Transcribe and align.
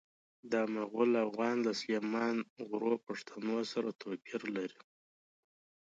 دا 0.51 0.61
مغول 0.75 1.11
اوغان 1.25 1.57
له 1.65 1.71
سلیمان 1.81 2.35
غرو 2.67 2.93
پښتنو 3.07 3.57
سره 3.71 3.89
توپیر 4.01 4.41
لري. 4.55 4.81